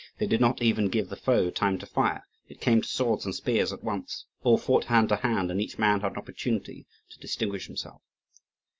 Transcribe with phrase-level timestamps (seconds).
[0.17, 3.35] They did not even give the foe time to fire, it came to swords and
[3.35, 4.25] spears at once.
[4.41, 8.01] All fought hand to hand, and each man had an opportunity to distinguish himself.